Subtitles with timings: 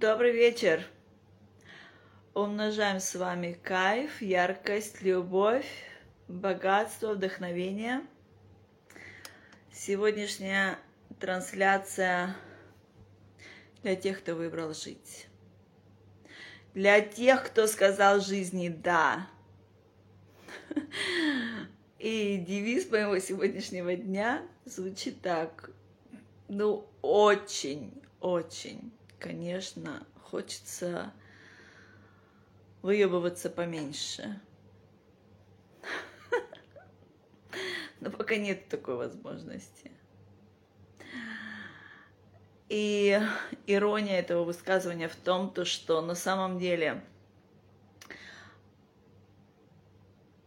[0.00, 0.84] Добрый вечер!
[2.34, 5.68] Умножаем с вами кайф, яркость, любовь,
[6.26, 8.04] богатство, вдохновение.
[9.72, 10.80] Сегодняшняя
[11.20, 12.34] трансляция
[13.84, 15.28] для тех, кто выбрал жить.
[16.74, 19.28] Для тех, кто сказал жизни «да».
[22.00, 25.70] И девиз моего сегодняшнего дня звучит так.
[26.48, 28.92] Ну, очень, очень
[29.24, 31.10] конечно, хочется
[32.82, 34.38] выебываться поменьше.
[38.00, 39.90] Но пока нет такой возможности.
[42.68, 43.18] И
[43.66, 47.02] ирония этого высказывания в том, то, что на самом деле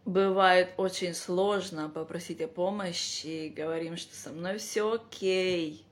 [0.04, 5.84] бывает очень сложно попросить о помощи, говорим, что со мной все окей,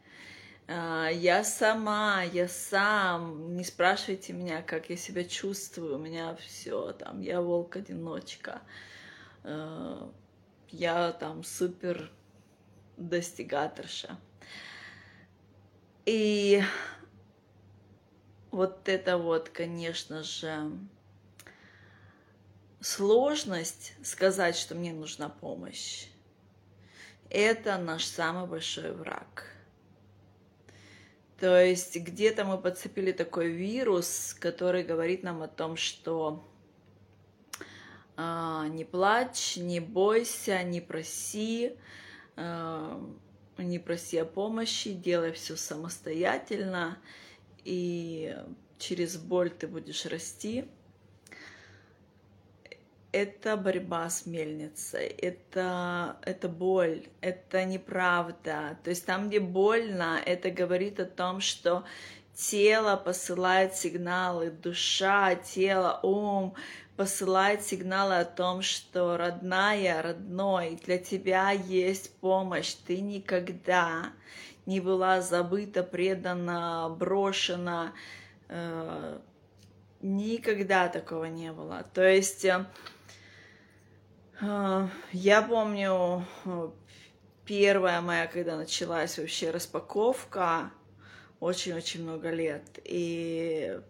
[0.68, 7.20] я сама, я сам, не спрашивайте меня, как я себя чувствую, у меня все там,
[7.20, 8.62] я волк-одиночка,
[9.44, 10.12] а,
[10.70, 12.10] я там супер
[12.96, 14.18] достигаторша.
[16.04, 16.62] И
[18.50, 20.72] вот это вот, конечно же,
[22.80, 26.08] сложность сказать, что мне нужна помощь,
[27.30, 29.44] это наш самый большой враг–
[31.38, 36.42] то есть где-то мы подцепили такой вирус, который говорит нам о том, что
[38.16, 41.72] э, не плачь, не бойся, не проси,
[42.36, 43.00] э,
[43.58, 46.98] не проси о помощи, делай все самостоятельно,
[47.64, 48.36] и
[48.78, 50.66] через боль ты будешь расти
[53.16, 58.78] это борьба с мельницей, это, это боль, это неправда.
[58.84, 61.84] То есть там, где больно, это говорит о том, что
[62.34, 66.54] тело посылает сигналы, душа, тело, ум
[66.96, 74.12] посылает сигналы о том, что родная, родной, для тебя есть помощь, ты никогда
[74.66, 77.94] не была забыта, предана, брошена,
[78.48, 79.18] э,
[80.02, 81.84] никогда такого не было.
[81.94, 82.66] То есть э,
[84.40, 86.70] я помню, э,
[87.46, 90.70] первая моя, когда началась вообще распаковка,
[91.40, 93.80] очень-очень много лет, и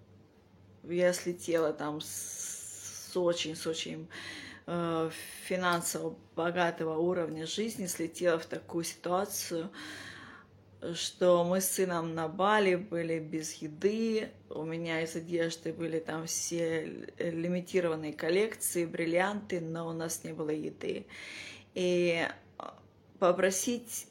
[0.84, 4.08] я слетела там с очень, с очень
[4.66, 5.10] э,
[5.44, 9.70] финансово богатого уровня жизни, слетела в такую ситуацию,
[10.94, 16.26] что мы с сыном на Бали были без еды, у меня из одежды были там
[16.26, 21.06] все лимитированные коллекции, бриллианты, но у нас не было еды.
[21.74, 22.26] И
[23.18, 24.08] попросить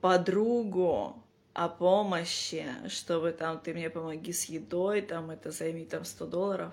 [0.00, 1.22] подругу
[1.54, 6.72] о помощи, чтобы там ты мне помоги с едой, там это займи там 100 долларов.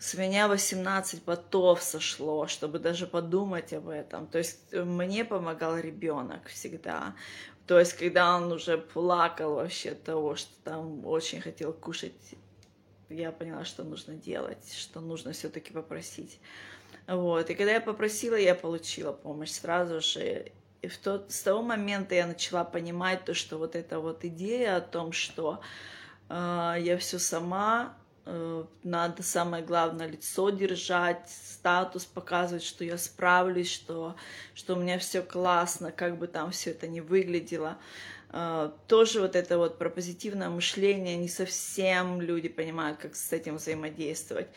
[0.00, 4.26] С меня 18 потов сошло, чтобы даже подумать об этом.
[4.28, 7.14] То есть мне помогал ребенок всегда.
[7.68, 12.34] То есть, когда он уже плакал вообще от того, что там очень хотел кушать,
[13.10, 16.40] я поняла, что нужно делать, что нужно все-таки попросить.
[17.06, 17.50] Вот.
[17.50, 20.50] И когда я попросила, я получила помощь сразу же.
[20.80, 24.76] И в тот, с того момента я начала понимать то, что вот эта вот идея
[24.76, 25.60] о том, что
[26.30, 27.97] э, я все сама,
[28.82, 34.16] надо самое главное лицо держать, статус показывать, что я справлюсь, что,
[34.54, 37.78] что у меня все классно, как бы там все это ни выглядело.
[38.30, 43.56] Э, тоже вот это вот про позитивное мышление, не совсем люди понимают, как с этим
[43.56, 44.48] взаимодействовать.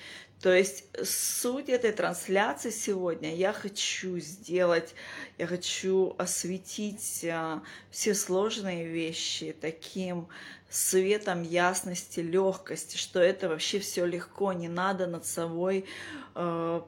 [0.42, 4.96] То есть суть этой трансляции сегодня я хочу сделать,
[5.38, 7.60] я хочу осветить э,
[7.92, 10.28] все сложные вещи таким
[10.70, 15.86] светом ясности, легкости, что это вообще все легко, не надо над собой
[16.34, 16.82] э,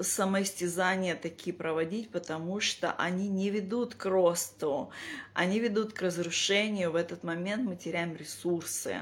[0.00, 4.90] самоистязания такие проводить, потому что они не ведут к росту,
[5.34, 6.92] они ведут к разрушению.
[6.92, 8.98] В этот момент мы теряем ресурсы,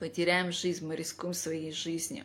[0.00, 2.24] мы теряем жизнь, мы рискуем своей жизнью.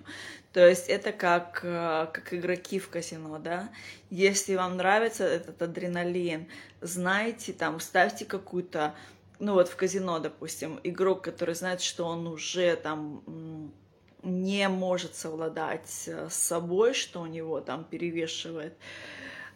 [0.51, 3.69] То есть это как, э, как игроки в казино, да.
[4.09, 6.47] Если вам нравится этот адреналин,
[6.81, 8.95] знайте, там, ставьте какую-то
[9.39, 13.71] ну вот в казино, допустим, игрок, который знает, что он уже там
[14.23, 18.73] не может совладать э, с собой, что у него там перевешивает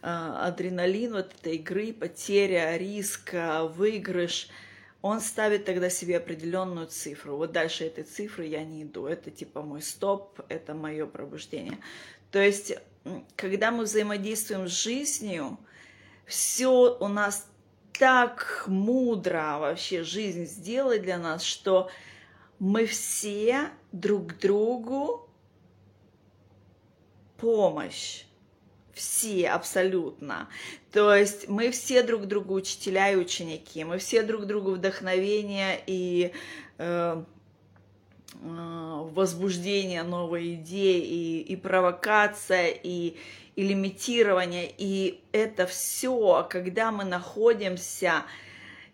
[0.01, 4.50] э, адреналин вот этой игры, потеря, риск, э, выигрыш,
[5.01, 7.36] он ставит тогда себе определенную цифру.
[7.36, 9.06] Вот дальше этой цифры я не иду.
[9.06, 11.77] Это типа мой стоп, это мое пробуждение.
[12.31, 12.74] То есть,
[13.36, 15.57] когда мы взаимодействуем с жизнью,
[16.25, 17.45] все у нас
[17.92, 21.92] так мудро вообще жизнь сделает для нас, что
[22.59, 25.30] мы все друг другу
[27.38, 28.24] помощь.
[28.94, 30.50] Все абсолютно.
[30.92, 36.31] То есть мы все друг другу учителя и ученики, мы все друг другу вдохновение и
[36.78, 37.24] э,
[38.36, 43.16] э, возбуждение новой идеи, и, и провокация, и,
[43.56, 44.72] и лимитирование.
[44.78, 48.25] И это все, когда мы находимся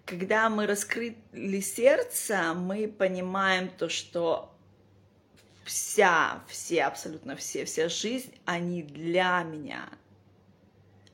[0.06, 4.52] когда мы раскрыли сердце, мы понимаем то, что
[5.70, 9.88] вся, все, абсолютно все, вся жизнь, они для меня.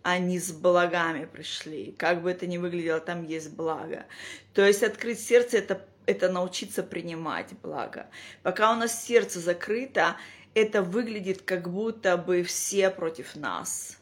[0.02, 1.94] Они с благами пришли.
[1.98, 4.06] Как бы это ни выглядело, там есть благо.
[4.54, 8.08] То есть открыть сердце это, это научиться принимать благо.
[8.44, 10.16] Пока у нас сердце закрыто,
[10.54, 13.98] это выглядит как будто бы все против нас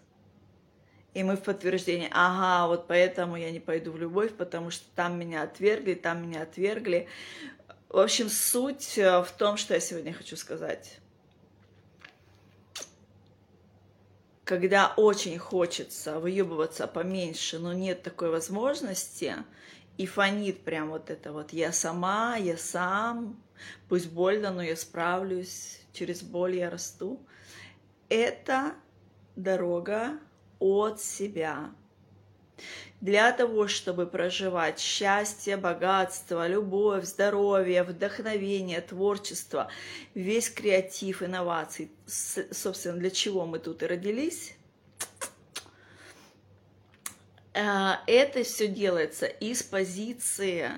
[1.14, 5.20] и мы в подтверждение, ага, вот поэтому я не пойду в любовь, потому что там
[5.20, 7.08] меня отвергли, там меня отвергли.
[7.94, 10.98] В общем, суть э, в том, что я сегодня хочу сказать.
[14.44, 19.36] Когда очень хочется выебываться поменьше, но нет такой возможности,
[20.00, 23.40] и фонит прям вот это вот «я сама, я сам,
[23.90, 27.20] пусть больно, но я справлюсь, через боль я расту»,
[28.10, 28.74] это
[29.36, 30.20] дорога
[30.58, 31.70] от себя.
[33.04, 39.70] Для того, чтобы проживать счастье, богатство, любовь, здоровье, вдохновение, творчество,
[40.14, 44.56] весь креатив, инноваций, собственно, для чего мы тут и родились,
[47.54, 50.70] э, это все делается из позиции,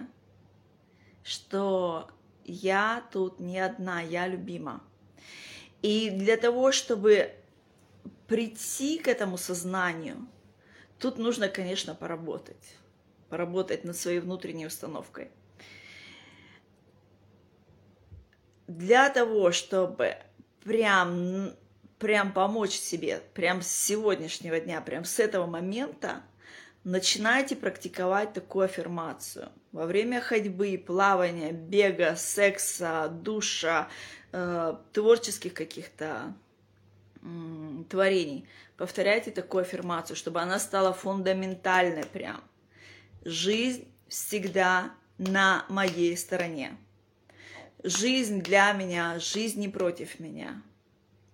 [1.24, 2.10] что
[2.44, 4.82] я тут не одна, я любима.
[5.84, 7.36] И для того, чтобы
[8.26, 10.28] прийти к этому сознанию,
[11.00, 12.76] тут нужно, конечно, поработать.
[13.30, 15.32] Поработать над своей внутренней установкой.
[18.68, 20.16] Для того, чтобы
[20.64, 21.52] прям,
[22.00, 26.24] прям помочь себе, прям с сегодняшнего дня, прям с этого момента,
[26.84, 29.50] начинайте практиковать такую аффирмацию.
[29.72, 33.90] Во время ходьбы, плавания, бега, секса, душа,
[34.32, 36.34] э, творческих каких-то
[37.90, 38.48] творений.
[38.78, 42.44] Повторяйте такую аффирмацию, чтобы она стала фундаментальной прям.
[43.24, 46.78] Жизнь всегда на моей стороне.
[47.84, 50.62] Жизнь для меня, жизнь не против меня.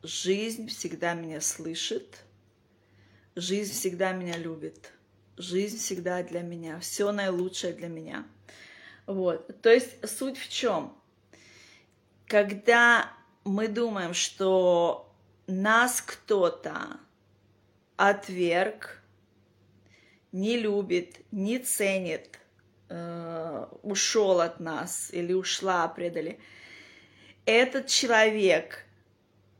[0.03, 2.23] Жизнь всегда меня слышит.
[3.35, 4.91] Жизнь всегда меня любит.
[5.37, 6.79] Жизнь всегда для меня.
[6.79, 8.25] Все наилучшее для меня.
[9.05, 9.61] Вот.
[9.61, 10.95] То есть суть в чем?
[12.27, 13.11] Когда
[13.43, 15.10] мы думаем, что
[15.51, 16.99] нас кто-то
[17.97, 19.01] отверг,
[20.31, 22.39] не любит, не ценит,
[22.89, 26.39] э, ушел от нас или ушла, предали,
[27.45, 28.85] этот человек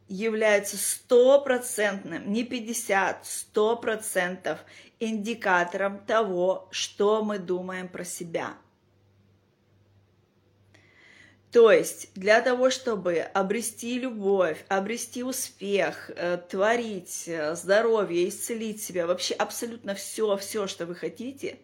[0.07, 4.59] является стопроцентным, не 50, сто процентов
[4.99, 8.57] индикатором того, что мы думаем про себя–
[11.51, 19.05] то есть для того, чтобы обрести любовь, обрести успех, э, творить э, здоровье, исцелить себя,
[19.05, 21.59] вообще абсолютно все, все, что вы хотите,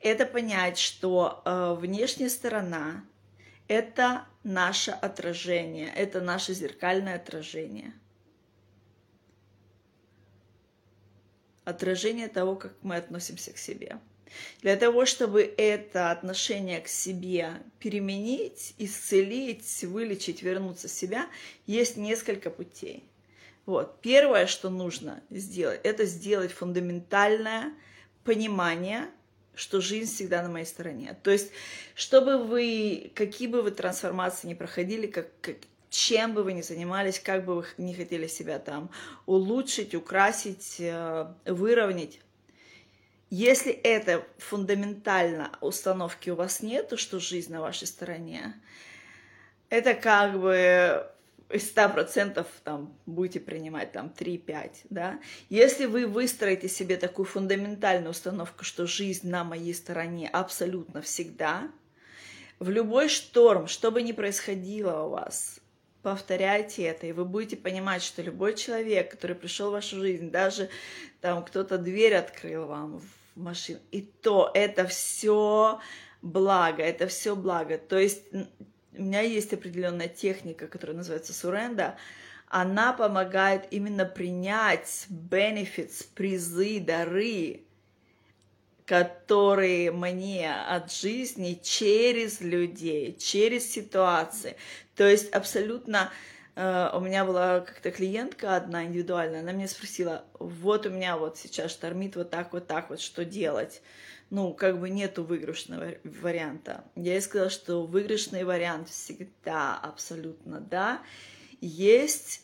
[0.00, 3.04] это понять, что э, внешняя сторона–
[3.68, 7.92] это наше отражение, это наше зеркальное отражение.
[11.64, 14.00] Отражение того, как мы относимся к себе.
[14.62, 21.28] Для того, чтобы это отношение к себе переменить, исцелить, вылечить, вернуться в себя,
[21.66, 23.04] есть несколько путей.
[23.66, 24.00] Вот.
[24.00, 27.74] Первое, что нужно сделать, это сделать фундаментальное
[28.24, 29.06] понимание,
[29.54, 31.18] что жизнь всегда на моей стороне.
[31.22, 31.50] То есть,
[31.94, 35.56] чтобы вы, какие бы вы трансформации не проходили, как, как,
[35.90, 38.90] чем бы вы ни занимались, как бы вы не хотели себя там
[39.26, 42.20] улучшить, украсить, э, выровнять,
[43.30, 48.54] если это фундаментально установки у вас нету, что жизнь на вашей стороне,
[49.68, 51.06] это как бы
[51.50, 55.18] из 100% там будете принимать там 3-5, да.
[55.48, 61.70] Если вы выстроите себе такую фундаментальную установку, что жизнь на моей стороне абсолютно всегда,
[62.58, 65.60] в любой шторм, что бы ни происходило у вас,
[66.02, 70.68] повторяйте это, и вы будете понимать, что любой человек, который пришел в вашу жизнь, даже
[71.20, 73.02] там кто-то дверь открыл вам
[73.38, 73.78] машин.
[73.90, 75.80] И то это все
[76.22, 77.78] благо, это все благо.
[77.78, 78.24] То есть
[78.98, 81.96] у меня есть определенная техника, которая называется суренда.
[82.48, 87.62] Она помогает именно принять benefits, призы, дары,
[88.86, 94.56] которые мне от жизни через людей, через ситуации.
[94.96, 96.10] То есть абсолютно
[96.58, 101.70] у меня была как-то клиентка одна индивидуальная, она меня спросила, вот у меня вот сейчас
[101.70, 103.80] штормит вот так, вот так вот, что делать?
[104.30, 106.84] Ну, как бы нету выигрышного варианта.
[106.96, 111.00] Я ей сказала, что выигрышный вариант всегда абсолютно да.
[111.60, 112.42] Есть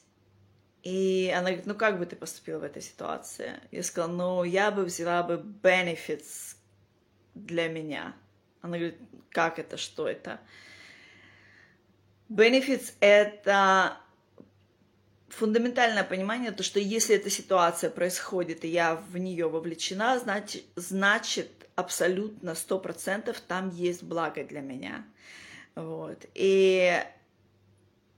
[0.85, 3.55] и она говорит, ну как бы ты поступила в этой ситуации?
[3.71, 6.57] Я сказала, ну я бы взяла бы benefits
[7.35, 8.15] для меня.
[8.61, 8.99] Она говорит,
[9.31, 10.41] как это, что это?
[12.29, 13.99] Benefits— это
[15.35, 21.51] фундаментальное понимание, то, что если эта ситуация происходит, и я в нее вовлечена, значит, значит
[21.77, 25.05] абсолютно 100% там есть благо для меня.
[25.75, 26.25] Вот.
[26.35, 27.03] И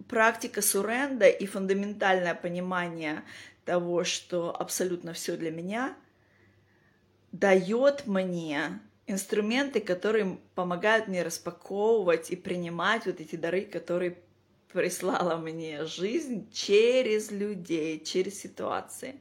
[0.09, 3.23] практика суренда и фундаментальное понимание
[3.65, 5.97] того, что абсолютно все для меня,
[7.33, 14.19] дает мне инструменты, которые помогают мне распаковывать и принимать вот эти дары, которые
[14.77, 19.17] прислала мне жизнь через людей, через ситуации.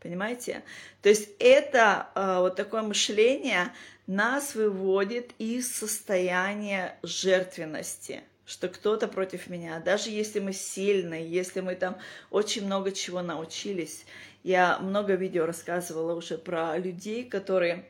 [0.00, 0.62] Понимаете?
[1.02, 3.72] То есть это э, вот такое мышление
[4.06, 11.74] нас выводит из состояния жертвенности– что кто-то против меня, даже если мы сильные, если мы
[11.74, 11.96] там
[12.30, 14.04] очень много чего научились.
[14.42, 17.86] Я много видео рассказывала уже про людей, которые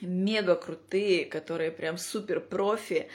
[0.00, 3.08] мега крутые, которые прям супер профи,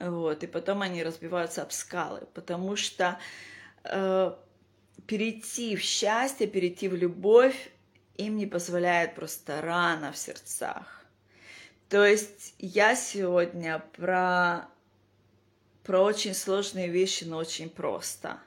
[0.00, 3.18] вот, и потом они разбиваются об скалы, потому что
[3.84, 4.34] э,
[5.06, 7.70] перейти в счастье, перейти в любовь
[8.16, 11.04] им не позволяет просто рано в сердцах.
[11.88, 14.68] То есть я сегодня про
[15.82, 18.38] про очень сложные вещи, но очень просто.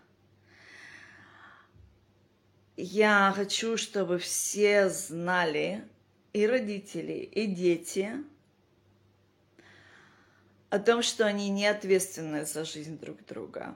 [2.78, 5.84] Я хочу, чтобы все знали,
[6.32, 8.14] и родители, и дети,
[10.74, 13.76] о том, что они не ответственны за жизнь друг друга.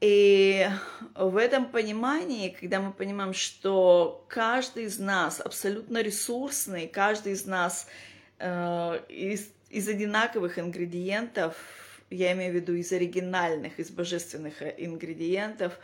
[0.00, 0.68] И
[1.16, 7.88] в этом понимании, когда мы понимаем, что каждый из нас абсолютно ресурсный, каждый из нас
[8.38, 11.56] э, из из одинаковых ингредиентов,
[12.08, 15.80] я имею в виду из оригинальных, из божественных ингредиентов,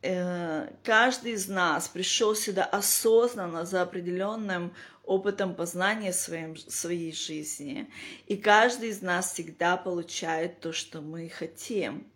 [0.00, 4.72] э, каждый из нас пришел сюда осознанно за определенным
[5.08, 7.90] опытом познания своим, своей жизни.
[8.26, 12.06] И каждый из нас всегда получает то, что мы хотим.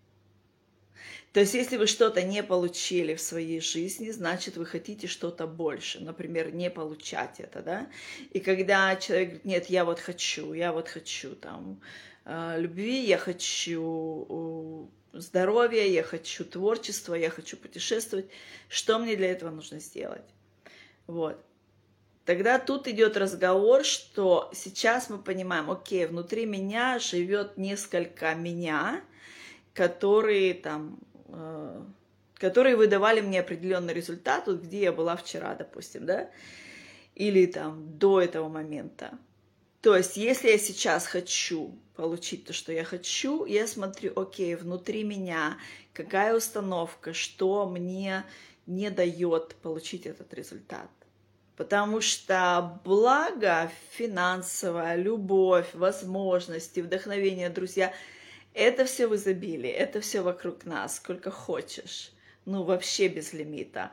[1.32, 6.00] То есть, если вы что-то не получили в своей жизни, значит, вы хотите что-то больше.
[6.00, 7.88] Например, не получать это, да?
[8.30, 11.80] И когда человек говорит, нет, я вот хочу, я вот хочу там
[12.26, 18.26] э, любви, я хочу здоровья, я хочу творчества, я хочу путешествовать,
[18.68, 20.28] что мне для этого нужно сделать?
[21.06, 21.42] Вот.
[22.24, 29.02] Тогда тут идет разговор, что сейчас мы понимаем, окей, внутри меня живет несколько меня,
[29.74, 30.98] которые там
[31.32, 31.82] Э,
[32.34, 36.28] которые выдавали мне определенный результат, вот где я была вчера, допустим, да,
[37.14, 39.16] или там до этого момента.
[39.80, 45.04] То есть, если я сейчас хочу получить то, что я хочу, я смотрю, окей, внутри
[45.04, 45.56] меня
[45.92, 48.24] какая установка, что мне
[48.66, 50.90] не дает получить этот результат.
[51.56, 57.92] Потому что благо финансовая, любовь, возможности, вдохновение, друзья–
[58.54, 62.12] это все в изобилии, это все вокруг нас, сколько хочешь,
[62.44, 63.92] ну вообще без лимита.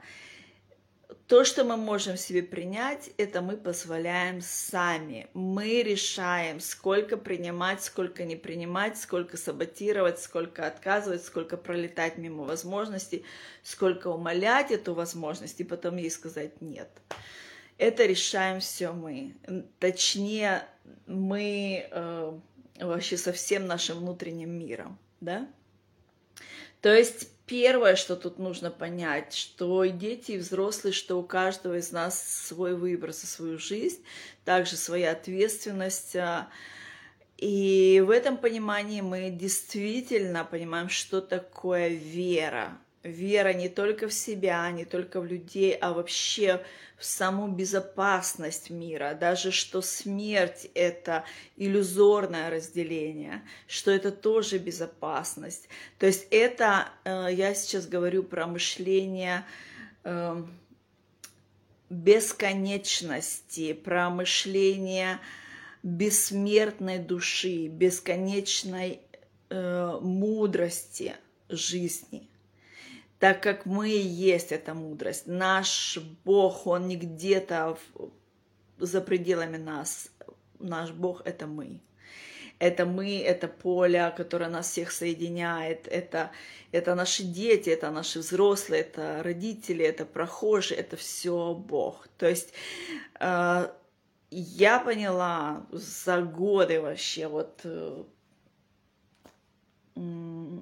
[1.27, 5.27] То, что мы можем себе принять, это мы позволяем сами.
[5.33, 13.25] Мы решаем, сколько принимать, сколько не принимать, сколько саботировать, сколько отказывать, сколько пролетать мимо возможностей,
[13.63, 16.89] сколько умолять эту возможность и потом ей сказать нет.
[17.79, 19.35] Это решаем все мы.
[19.79, 20.65] Точнее,
[21.07, 22.39] мы э,
[22.77, 25.47] вообще со всем нашим внутренним миром, да?
[26.81, 31.77] То есть первое, что тут нужно понять, что и дети, и взрослые, что у каждого
[31.77, 34.03] из нас свой выбор за свою жизнь,
[34.43, 36.17] также своя ответственность.
[36.17, 36.49] А,
[37.37, 44.69] и в этом понимании мы действительно понимаем, что такое вера, вера не только в себя,
[44.71, 46.63] не только в людей, а вообще
[46.97, 51.23] в саму безопасность мира, даже что смерть— это
[51.55, 55.69] иллюзорное разделение, что это тоже безопасность.
[55.97, 59.45] То есть это, э, я сейчас говорю про мышление
[60.03, 60.43] э,
[61.89, 65.19] бесконечности, про мышление
[65.83, 68.99] бессмертной души, бесконечной
[69.49, 71.15] э, мудрости
[71.47, 72.28] жизни
[73.19, 75.27] так как мы и есть эта мудрость.
[75.27, 77.77] Наш Бог, Он не где-то
[78.77, 80.09] за пределами нас.
[80.59, 81.81] Наш Бог— это мы.
[82.59, 86.31] Это мы, это поле, которое нас всех соединяет, это,
[86.73, 92.09] это наши дети, это наши взрослые, это родители, это прохожие, это все Бог.
[92.17, 92.51] То есть
[93.21, 93.69] э,
[94.29, 98.03] я поняла за годы вообще вот э,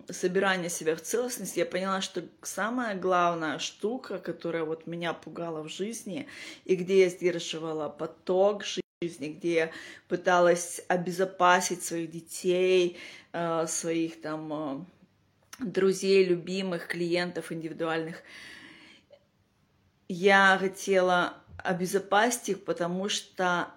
[0.10, 5.70] собирания себя в целостность, я поняла, что самая главная штука, которая вот меня пугала в
[5.70, 6.28] жизни,
[6.66, 8.64] и где я сдерживала поток
[9.02, 9.72] жизни, где я
[10.08, 12.98] пыталась обезопасить своих детей,
[13.34, 14.86] э, своих там
[15.60, 18.24] э, друзей, любимых, клиентов индивидуальных,
[20.08, 23.68] я хотела обезопасить их, потому что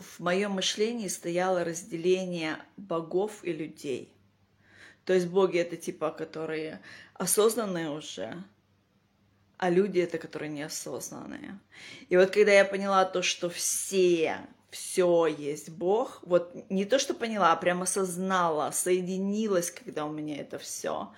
[0.00, 4.12] в моем мышлении стояло разделение богов и людей.
[5.04, 6.80] То есть боги это типа, которые
[7.14, 8.42] осознанные уже,
[9.58, 11.58] а люди это, которые неосознанные.
[12.08, 14.38] И вот когда я поняла то, что все,
[14.70, 20.38] все есть Бог, вот не то, что поняла, а прямо осознала, соединилась, когда у меня
[20.38, 21.12] это все,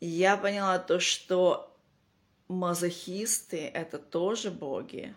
[0.00, 1.76] я поняла то, что
[2.48, 5.14] мазохисты это тоже боги,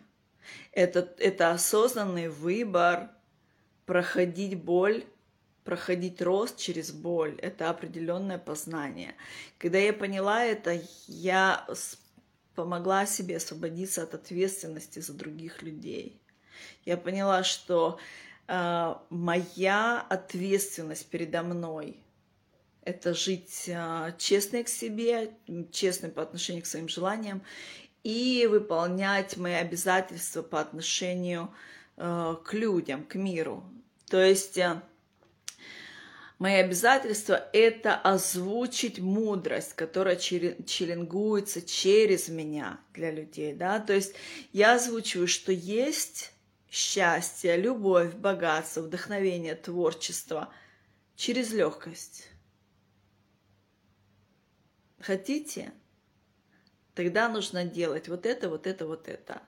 [0.71, 3.09] это, это осознанный выбор
[3.85, 5.03] проходить боль,
[5.63, 7.37] проходить рост через боль.
[7.41, 9.15] Это определенное познание.
[9.57, 11.67] Когда я поняла это, я
[12.55, 16.21] помогла себе освободиться от ответственности за других людей.
[16.85, 17.99] Я поняла, что
[18.47, 21.97] э, моя ответственность передо мной
[22.83, 25.31] это жить э, честной к себе,
[25.71, 27.41] честной по отношению к своим желаниям
[28.03, 31.53] и выполнять мои обязательства по отношению
[31.97, 33.63] э, к людям, к миру.
[34.09, 34.81] То есть э,
[36.39, 43.53] мои обязательства– это озвучить мудрость, которая челлингуется через меня для людей.
[43.53, 43.79] Да?
[43.79, 44.15] То есть
[44.51, 46.31] я озвучиваю, что есть
[46.71, 50.51] счастье, любовь, богатство, вдохновение, творчество
[51.15, 52.29] через легкость.
[54.99, 55.73] Хотите?
[56.93, 59.41] Тогда нужно делать вот это, вот это, вот это.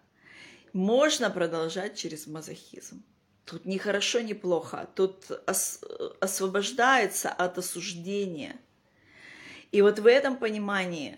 [0.72, 3.04] Можно продолжать через мазохизм.
[3.46, 4.90] Тут не хорошо, не плохо.
[4.96, 5.82] Тут ос-
[6.22, 8.56] освобождается от осуждения.
[9.72, 11.18] И вот в этом понимании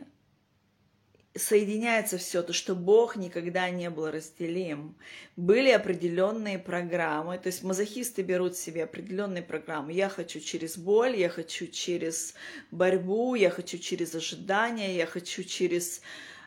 [1.35, 4.95] соединяется все то, что Бог никогда не был разделим.
[5.35, 9.91] Были определенные программы, то есть мазохисты берут себе определенные программы.
[9.91, 12.35] Я хочу через боль, я хочу через
[12.71, 16.01] борьбу, я хочу через ожидание, я хочу через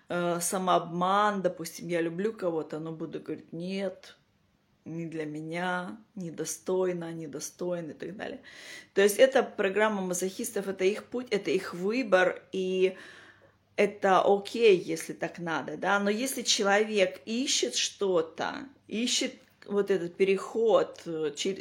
[0.09, 1.43] э, самообман.
[1.43, 4.17] Допустим, я люблю кого-то, но буду говорить нет,
[4.87, 8.41] не для меня, недостойно, недостойно и так далее.
[8.95, 12.97] То есть это программа мазохистов, это их путь, это их выбор, и
[13.79, 19.35] это окей, если так надо, да, но если человек ищет что-то, ищет
[19.67, 21.01] вот этот переход,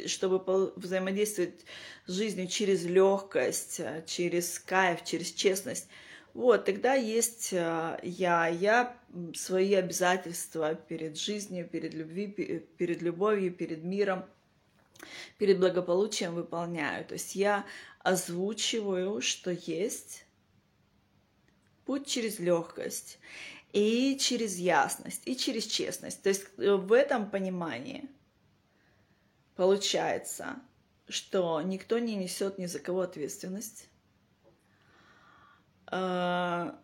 [0.06, 1.64] чтобы взаимодействовать
[2.06, 5.86] с жизнью через легкость, через кайф, через честность,
[6.34, 8.96] вот, тогда есть э, я, я
[9.36, 14.24] свои обязательства перед жизнью, перед, любви, перед любовью, перед миром,
[15.38, 17.04] перед благополучием выполняю.
[17.04, 17.64] То есть я
[18.00, 20.24] озвучиваю, что есть,
[21.88, 23.18] путь через легкость,
[23.72, 26.22] и через ясность, и через честность.
[26.22, 28.10] То есть э, в этом понимании
[29.56, 30.56] получается,
[31.08, 33.88] что никто не несет ни за кого ответственность.
[35.86, 36.78] А,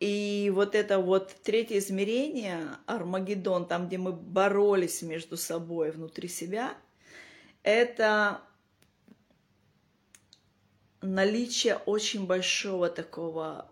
[0.00, 6.76] и вот это вот третье измерение, Армагеддон, там, где мы боролись между собой внутри себя,
[7.62, 8.42] это
[11.00, 13.69] наличие очень большого такого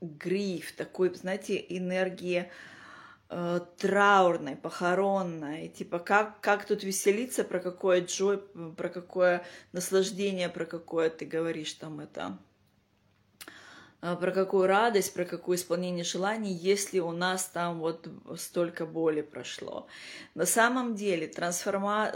[0.00, 2.50] гриф, такой, знаете, энергии
[3.30, 8.38] э, траурной, похоронной, типа как, как тут веселиться, про какое джой,
[8.76, 12.38] про какое наслаждение, про какое ты говоришь там это,
[14.00, 19.22] э, про какую радость, про какое исполнение желаний, если у нас там вот столько боли
[19.22, 19.88] прошло.
[20.34, 22.12] На самом деле трансформа...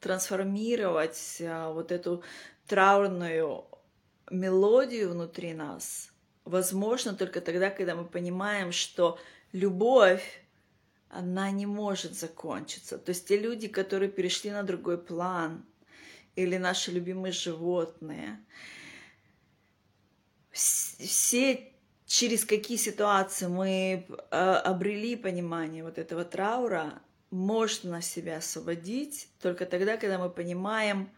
[0.00, 2.22] трансформировать э, вот эту
[2.68, 3.64] траурную
[4.30, 6.10] мелодию внутри нас–
[6.46, 9.18] возможно только тогда, когда мы понимаем, что
[9.52, 10.42] любовь,
[11.10, 12.98] она не может закончиться.
[12.98, 15.64] То есть те люди, которые перешли на другой план,
[16.36, 18.38] или наши любимые животные,
[20.52, 21.72] все
[22.06, 29.96] через какие ситуации мы а, обрели понимание вот этого траура, можно себя освободить только тогда,
[29.96, 31.10] когда мы понимаем,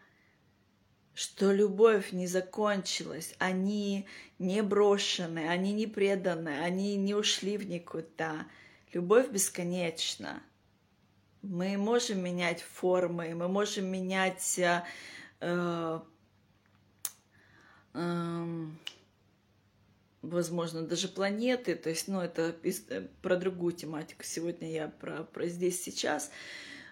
[1.19, 8.47] что любовь не закончилась, они не брошены, они не преданы, они не ушли в никуда.
[8.93, 10.41] Любовь бесконечна.
[11.41, 14.81] Мы можем менять формы, мы можем менять э,
[15.41, 15.99] э,
[17.95, 18.79] эм,
[20.21, 25.47] возможно, даже планеты, то есть, ну, это э, про другую тематику, сегодня я про, про
[25.47, 26.31] здесь, сейчас,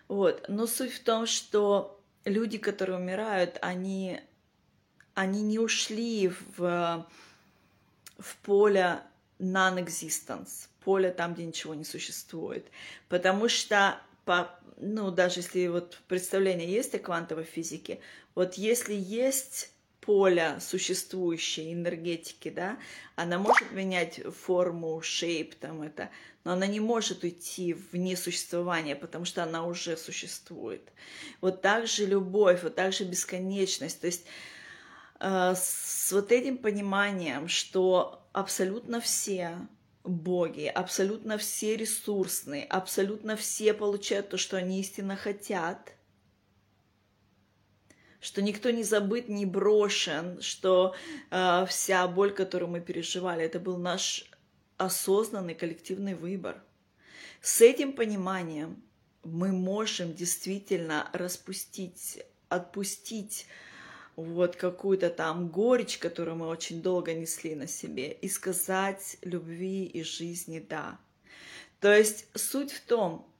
[0.09, 1.96] вот, но суть в том, что
[2.27, 4.19] люди, которые умирают, они,
[5.13, 7.07] они не ушли в,
[8.17, 9.01] в поле
[9.39, 12.65] non-existence, поле там, где ничего не существует,
[13.09, 17.99] потому что по, ну, даже если вот представление есть о квантовой физике,
[18.35, 19.71] вот если есть
[20.07, 22.79] поля существующей энергетики, да,
[23.17, 26.09] она может менять форму, шейп, там это,
[26.45, 30.93] но она не может уйти в несуществование, потому что она уже существует.
[31.41, 34.25] Вот так же любовь, вот так же бесконечность, то есть
[35.19, 39.57] э, с вот этим пониманием, что абсолютно все
[40.05, 45.91] боги, абсолютно все ресурсные, абсолютно все получают то, что они истинно хотят–
[48.19, 50.95] что никто не забыт, не брошен, что
[51.29, 54.29] э, вся боль, которую мы переживали, это был наш
[54.77, 56.61] осознанный коллективный выбор.
[57.41, 58.81] С этим пониманием
[59.23, 63.47] мы можем действительно распустить, отпустить
[64.15, 70.03] вот какую-то там горечь, которую мы очень долго несли на себе, и сказать любви и
[70.03, 70.99] жизни «да».
[71.79, 73.31] То есть суть в том,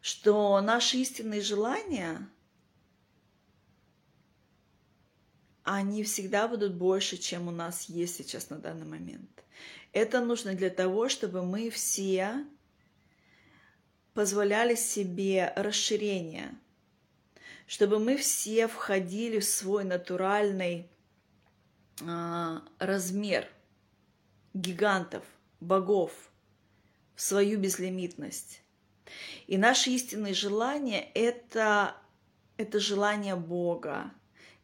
[0.00, 2.28] что наши истинные желания
[5.64, 9.42] они всегда будут больше, чем у нас есть сейчас на данный момент.
[9.92, 12.44] Это нужно для того, чтобы мы все
[14.12, 16.54] позволяли себе расширение,
[17.66, 20.88] чтобы мы все входили в свой натуральный
[22.00, 23.48] э, размер
[24.52, 25.24] гигантов,
[25.60, 26.12] богов,
[27.14, 28.60] в свою безлимитность.
[29.46, 31.96] И наши истинные желания это,–
[32.56, 34.12] это желание Бога,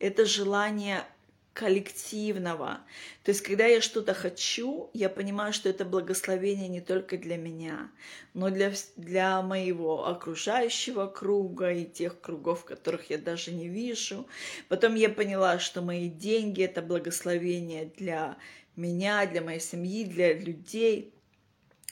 [0.00, 1.04] это желание
[1.52, 2.80] коллективного.
[3.22, 7.90] То есть, когда я что-то хочу, я понимаю, что это благословение не только для меня,
[8.34, 14.26] но для, для моего окружающего круга и тех кругов, которых я даже не вижу.
[14.68, 18.38] Потом я поняла, что мои деньги— это благословение для
[18.76, 21.12] меня, для моей семьи, для людей,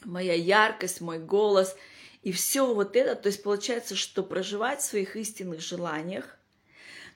[0.05, 1.77] моя яркость, мой голос.
[2.23, 6.38] И все вот это, то есть получается, что проживать в своих истинных желаниях,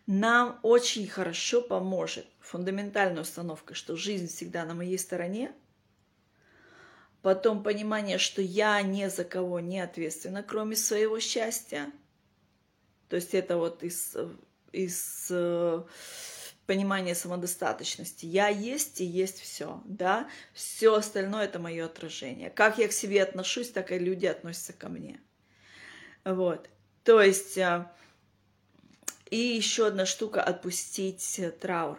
[0.06, 5.52] нам очень хорошо поможет фундаментальная установка, что жизнь всегда на моей стороне,
[7.22, 11.90] потом понимание, что я ни за кого не ответственна, кроме своего счастья.
[13.08, 14.16] То есть это вот из,
[14.72, 15.82] из э,
[16.66, 18.26] понимания самодостаточности.
[18.26, 22.50] Я есть и есть все, да, все остальное это мое отражение.
[22.50, 25.20] Как я к себе отношусь, так и люди относятся ко мне.
[26.24, 26.68] Вот.
[27.04, 27.86] То есть э,
[29.32, 31.98] и еще одна штука– отпустить траур.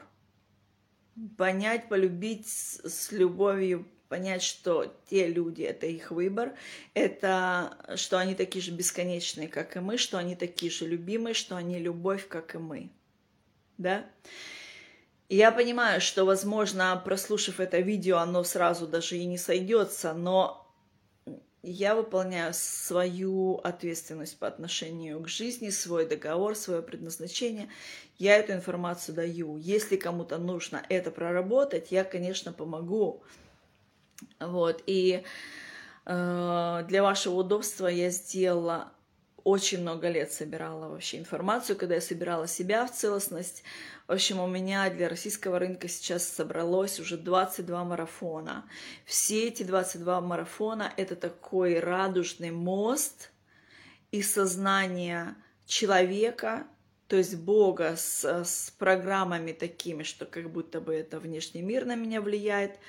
[1.35, 6.53] Понять, полюбить с, любовью, понять, что те люди– это их выбор,
[6.93, 11.55] это что они такие же бесконечные, как и мы, что они такие же любимые, что
[11.55, 12.91] они любовь, как и мы.
[13.79, 14.05] Да?
[15.27, 20.62] Я понимаю, что, возможно, прослушав это видео, оно сразу даже и не сойдется, но
[21.63, 27.69] я выполняю свою ответственность по отношению к жизни, свой договор, свое предназначение.
[28.17, 29.57] Я эту информацию даю.
[29.57, 33.23] Если кому-то нужно это проработать, я, конечно, помогу.
[34.41, 34.83] Вот.
[34.87, 35.23] И
[36.05, 38.91] э, для вашего удобства я сделала
[39.43, 43.63] очень много лет собирала вообще информацию, когда я собирала себя в целостность.
[44.07, 48.65] В общем, у меня для российского рынка сейчас собралось уже 22 марафона.
[49.05, 53.31] Все эти 22 марафона— это такой радужный мост
[54.11, 56.67] из сознания человека,
[57.07, 61.95] то есть Бога с, с программами такими, что как будто бы это внешний мир на
[61.95, 62.79] меня влияет,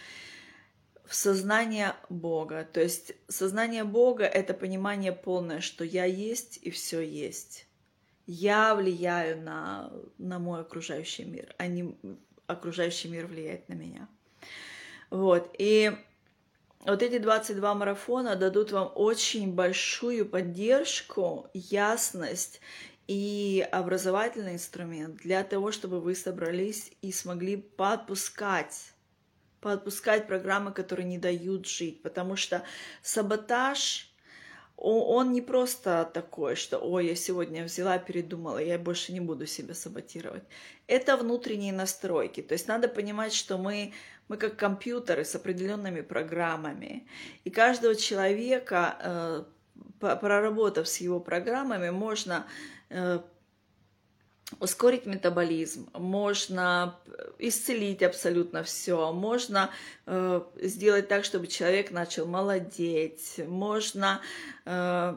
[1.04, 2.66] в сознание Бога.
[2.72, 7.66] То есть сознание Бога— это понимание полное, что я есть и все есть.
[8.26, 11.94] Я влияю на, на мой окружающий мир, а не
[12.46, 14.08] окружающий мир влияет на меня.
[15.10, 15.54] Вот.
[15.58, 15.92] И
[16.80, 22.60] вот эти 22 марафона дадут вам очень большую поддержку, ясность
[23.06, 28.93] и образовательный инструмент для того, чтобы вы собрались и смогли подпускать
[29.64, 32.62] подпускать программы, которые не дают жить, потому что
[33.02, 34.10] саботаж,
[34.76, 39.74] он не просто такой, что «Ой, я сегодня взяла, передумала, я больше не буду себя
[39.74, 40.42] саботировать».
[40.86, 42.42] Это внутренние настройки.
[42.42, 43.92] То есть надо понимать, что мы
[44.28, 47.06] Мы как компьютеры с определенными программами.
[47.46, 49.44] И каждого человека, э,
[50.00, 52.46] проработав с его программами, можно
[52.90, 53.20] э,
[54.60, 56.98] ускорить метаболизм, можно
[57.38, 59.70] исцелить абсолютно все, можно
[60.06, 64.20] э, сделать так, чтобы человек начал молодеть, можно
[64.64, 65.16] э,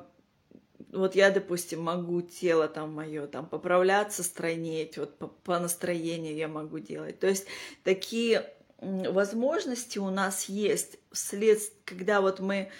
[0.91, 6.47] вот я, допустим, могу тело там мое там поправляться, стройнеть, вот по, по настроению я
[6.47, 7.19] могу делать.
[7.19, 7.45] То есть
[7.83, 12.71] такие возможности у нас есть вслед, когда вот мы а,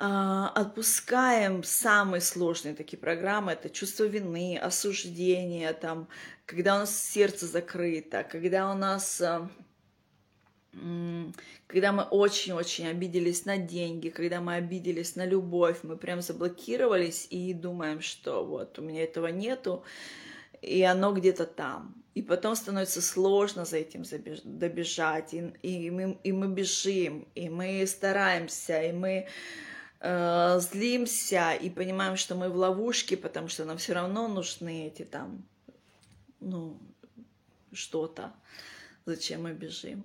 [0.00, 6.08] отпускаем самые сложные такие программы, это чувство вины, осуждение, там,
[6.46, 9.50] когда у нас сердце закрыто, когда у нас а,
[11.66, 17.52] когда мы очень-очень обиделись на деньги, когда мы обиделись на любовь, мы прям заблокировались и
[17.52, 19.84] думаем, что вот у меня этого нету,
[20.62, 21.94] и оно где-то там.
[22.14, 24.04] И потом становится сложно за этим
[24.44, 29.28] добежать, и, и, мы, и мы бежим, и мы стараемся, и мы
[30.00, 35.44] злимся и понимаем, что мы в ловушке, потому что нам все равно нужны эти там,
[36.40, 36.78] ну,
[37.72, 38.32] что-то,
[39.04, 40.04] зачем мы бежим.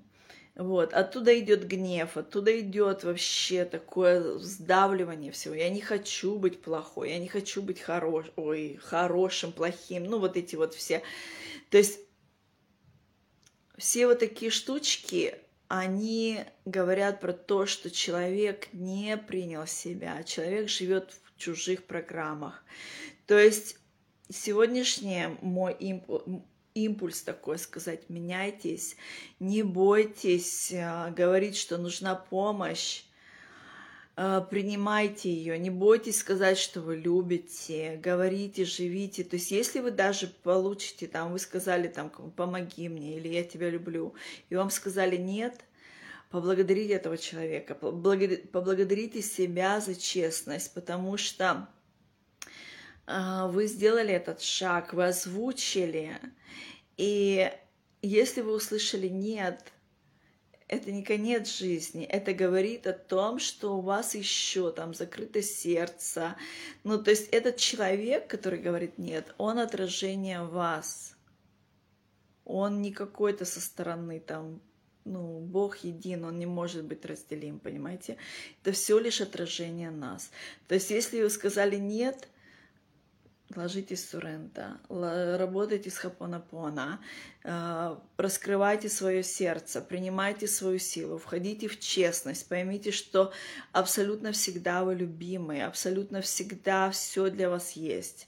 [0.56, 5.54] Вот, оттуда идет гнев, оттуда идет вообще такое сдавливание всего.
[5.54, 10.38] Я не хочу быть плохой, я не хочу быть хорош, ой, хорошим, плохим, ну вот
[10.38, 11.04] эти вот все.
[11.70, 12.00] То есть
[13.78, 15.36] все вот такие штучки,
[15.68, 22.64] они говорят про то, что человек не принял себя, человек живет в чужих программах.
[23.26, 23.78] То есть
[24.30, 25.76] сегодняшний мой
[26.76, 28.98] импульс такой сказать, меняйтесь,
[29.40, 33.05] не бойтесь э, говорить, что нужна помощь,
[34.16, 39.24] принимайте ее, не бойтесь сказать, что вы любите, говорите, живите.
[39.24, 43.70] То есть если вы даже получите, там, вы сказали, там, помоги мне, или я тебя
[43.70, 44.14] люблю,
[44.50, 45.66] и вам сказали нет,
[46.30, 51.68] поблагодарите этого человека, поблагодарите себя за честность, потому что
[53.08, 56.20] а, вы сделали этот шаг, вы озвучили,
[56.98, 57.52] и
[58.02, 59.74] если вы услышали «нет»,
[60.68, 66.36] это не конец жизни, это говорит о том, что у вас еще там закрыто сердце.
[66.84, 71.16] Ну, то есть этот человек, который говорит «нет», он отражение вас.
[72.46, 74.62] Он не какой-то со стороны там
[75.06, 78.18] ну, Бог един, Он не может быть разделим, понимаете?
[78.62, 80.32] Это все лишь отражение нас.
[80.68, 82.28] То есть, если вы сказали «нет»,
[83.54, 87.00] ложитесь сурента, работайте с хапонапона,
[87.44, 93.32] э, раскрывайте свое сердце, принимайте свою силу, входите в честность, поймите, что
[93.72, 98.28] абсолютно всегда вы любимы, абсолютно всегда все для вас есть.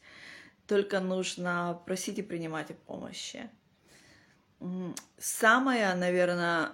[0.67, 3.49] Только нужно просить и принимать о помощи.
[5.17, 6.71] Самое, наверное,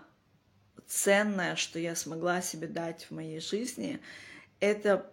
[0.88, 4.02] ценное, что я смогла себе дать в моей жизни,
[4.60, 5.12] это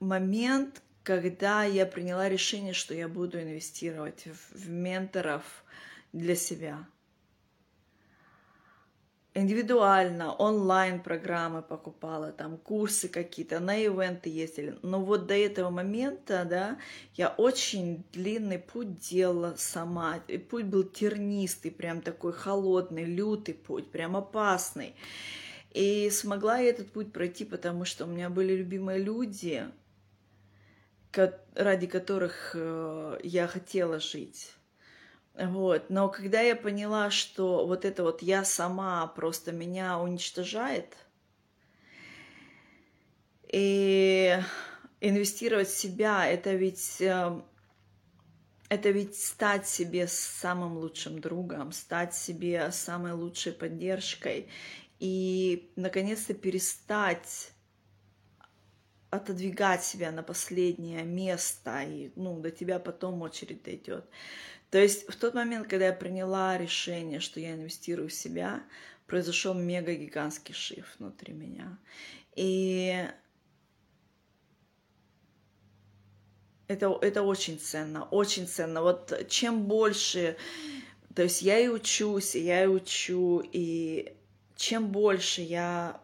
[0.00, 5.42] момент, когда я приняла решение, что я буду инвестировать в, в менторов
[6.12, 6.86] для себя.
[9.32, 14.78] Индивидуально, онлайн программы покупала, там курсы какие-то, на ивенты ездили.
[14.82, 16.78] Но вот до этого момента, да,
[17.14, 20.20] я очень длинный путь делала сама.
[20.28, 24.94] И путь был тернистый, прям такой холодный, лютый путь, прям опасный.
[25.70, 29.64] И смогла я этот путь пройти, потому что у меня были любимые люди,
[31.54, 34.52] ради которых э, я хотела жить.
[35.34, 35.90] Вот.
[35.90, 40.96] Но когда я поняла, что вот это вот я сама просто меня уничтожает,
[43.50, 44.38] и
[45.00, 47.40] инвестировать в себя, это ведь э,
[48.68, 54.48] это ведь стать себе самым лучшим другом, стать себе самой лучшей поддержкой
[54.98, 57.52] и наконец-то перестать
[59.10, 64.04] отодвигать себя на последнее место, и ну, до тебя потом очередь дойдет.
[64.70, 68.62] То есть в тот момент, когда я приняла решение, что я инвестирую в себя,
[69.06, 71.78] произошел мега-гигантский шиф внутри меня.
[72.36, 73.08] И
[76.66, 78.82] это, это очень ценно, очень ценно.
[78.82, 80.36] Вот чем больше,
[81.14, 84.14] то есть я и учусь, и я и учу, и
[84.54, 85.98] чем больше я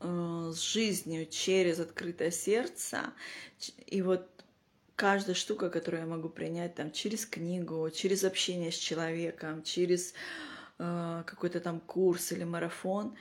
[0.00, 3.12] Э, с жизнью через открытое сердце.
[3.86, 4.28] И вот
[4.96, 10.12] каждая штука, которую я могу принять там через книгу, через общение с человеком, через
[10.78, 13.16] э, какой-то там курс или марафон,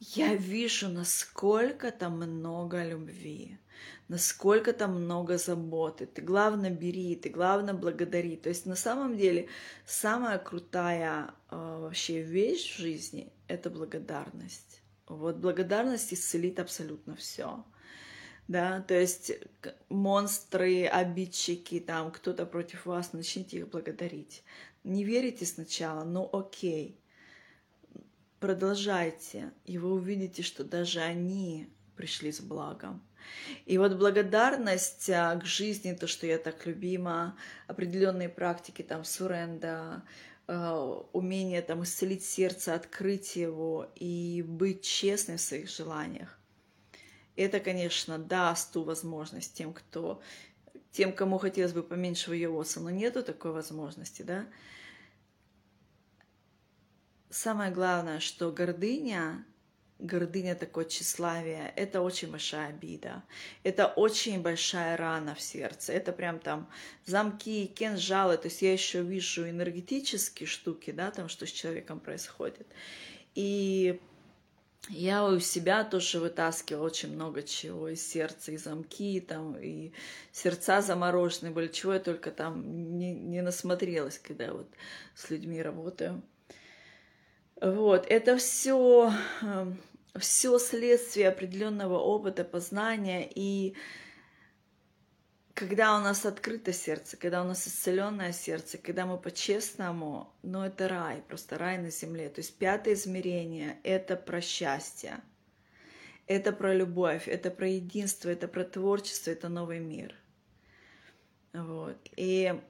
[0.00, 3.58] я вижу, насколько там много любви,
[4.06, 6.06] насколько там много заботы.
[6.06, 8.36] Ты главное бери, ты главное благодари.
[8.36, 9.48] То есть на самом деле
[9.86, 14.77] самая крутая э, вообще вещь в жизни— это благодарность.
[15.08, 17.64] Вот благодарность исцелит абсолютно все.
[18.46, 19.32] Да, то есть
[19.90, 24.42] монстры, обидчики, там кто-то против вас, начните их благодарить.
[24.84, 26.98] Не верите сначала, ну окей,
[28.40, 33.02] продолжайте, и вы увидите, что даже они пришли с благом.
[33.66, 40.02] И вот благодарность а, к жизни, то, что я так любима, определенные практики, там, суренда,
[40.48, 46.38] умение там исцелить сердце, открыть его и быть честным в своих желаниях.
[47.36, 50.22] Это, конечно, даст ту возможность тем, кто,
[50.90, 54.46] тем, кому хотелось бы поменьше воеваться, но нету такой возможности, да.
[57.30, 59.44] Самое главное, что гордыня
[59.98, 63.22] гордыня, такое тщеславие, это очень большая обида.
[63.64, 65.92] Это очень большая рана в сердце.
[65.92, 66.68] Это прям там
[67.04, 68.36] замки, кинжалы.
[68.36, 72.66] То есть я еще вижу энергетические штуки, да, там, что с человеком происходит.
[73.34, 74.00] И
[74.88, 79.92] я у себя тоже вытаскивала очень много чего из сердца, и замки, там, и
[80.32, 84.68] сердца замороженные были, чего я только там не, не насмотрелась, когда вот
[85.14, 86.22] с людьми работаю.
[87.60, 89.78] Вот, это все эм,
[90.16, 93.28] все следствие определенного опыта, познания.
[93.34, 93.76] И
[95.54, 100.88] когда у нас открыто сердце, когда у нас исцеленное сердце, когда мы по-честному, ну это
[100.88, 102.28] рай, просто рай на земле.
[102.28, 105.20] То есть пятое измерение— это про счастье,
[106.26, 110.14] это про любовь, это про единство, это про творчество, это новый мир.
[111.52, 111.96] Вот.
[112.16, 112.60] И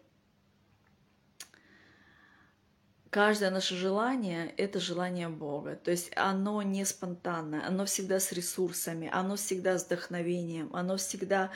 [3.11, 5.77] каждое наше желание— это желание Бога.
[5.77, 11.51] То есть оно не спонтанное, оно всегда с ресурсами, оно всегда с вдохновением, оно всегда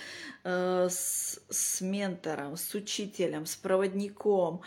[0.44, 4.62] э, с, с ментором, с учителем, с проводником.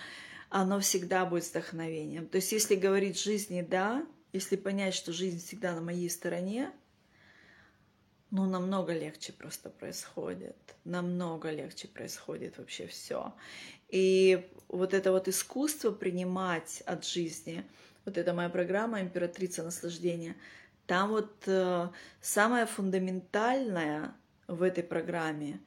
[0.49, 2.27] Оно всегда будет с вдохновением.
[2.27, 6.71] То есть если говорить жизни «да», если понять, что жизнь всегда на моей стороне,
[8.31, 10.57] ну, намного легче просто происходит.
[10.83, 13.33] Намного легче происходит вообще все.
[13.89, 17.63] И вот это вот искусство принимать от жизни,
[18.05, 20.35] вот эта моя программа «Императрица наслаждения»,
[20.87, 21.89] там вот э,
[22.21, 24.13] самое фундаментальное
[24.47, 25.59] в этой программе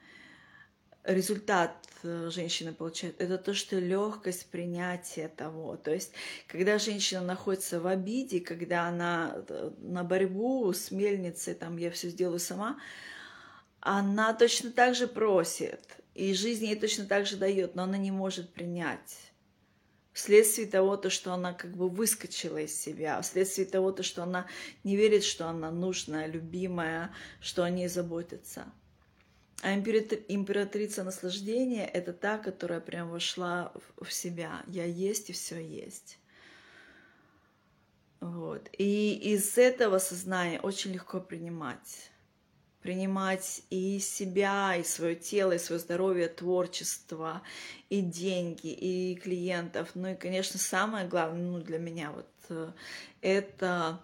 [1.08, 5.76] результат э, женщина получает, это то, что легкость принятия того.
[5.76, 6.12] То есть,
[6.46, 12.10] когда женщина находится в обиде, когда она э, на борьбу с мельницей, там, я все
[12.10, 12.78] сделаю сама,
[13.80, 15.80] она точно так же просит,
[16.14, 19.16] и жизнь ей точно так же дает, но она не может принять.
[20.12, 24.48] Вследствие того, то, что она как бы выскочила из себя, вследствие того, то, что она
[24.82, 28.64] не верит, что она нужная, любимая, что о ней заботятся.
[29.62, 34.62] А императрица наслаждения— это та, которая прям вошла в себя.
[34.66, 36.18] Я есть и все есть.
[38.20, 38.68] Вот.
[38.72, 42.10] И из этого сознания очень легко принимать
[42.82, 47.42] принимать и себя, и свое тело, и свое здоровье, творчество,
[47.90, 49.90] и деньги, и клиентов.
[49.94, 52.72] Ну и, конечно, самое главное ну, для меня вот э,
[53.20, 54.00] это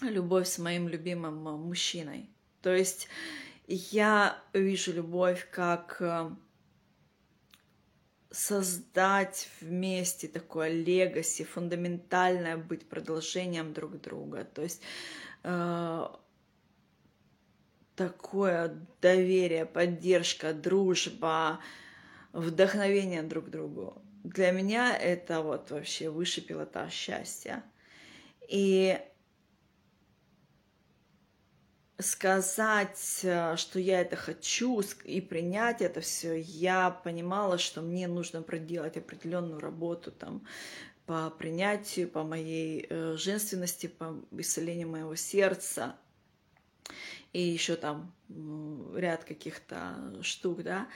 [0.00, 2.28] любовь с моим любимым э, мужчиной.
[2.60, 3.08] То есть
[3.66, 6.30] я вижу любовь как э,
[8.30, 14.44] создать вместе такое легаси, фундаментальное быть продолжением друг друга.
[14.44, 14.82] То есть
[17.96, 21.60] такое доверие, поддержка, дружба,
[22.32, 24.02] вдохновение друг другу.
[24.24, 27.64] Для меня это вот вообще высший пилотаж счастья.
[28.48, 28.98] И
[31.98, 38.96] сказать, что я это хочу и принять это все, я понимала, что мне нужно проделать
[38.96, 40.44] определенную работу там
[41.06, 45.96] по принятию, по моей э, женственности, по исцелению моего сердца
[47.32, 48.12] и еще там
[48.94, 50.88] ряд каких-то штук, да,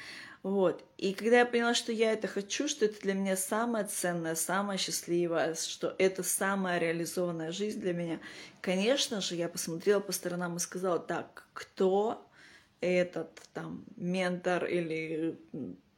[0.42, 0.84] вот.
[0.96, 4.78] И когда я поняла, что я это хочу, что это для меня самое ценное, самое
[4.78, 8.20] счастливое, что это самая реализованная жизнь для меня,
[8.60, 12.24] конечно же, я посмотрела по сторонам и сказала, так, кто
[12.80, 15.38] этот там ментор или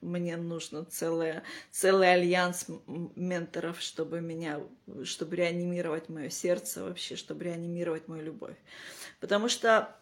[0.00, 4.60] мне нужно целое, целый альянс менторов, чтобы меня,
[5.04, 8.56] чтобы реанимировать мое сердце вообще, чтобы реанимировать мою любовь.
[9.20, 9.97] Потому что